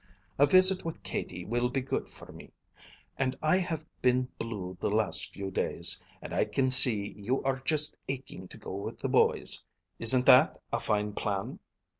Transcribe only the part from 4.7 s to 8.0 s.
the last few days, and I can see you are just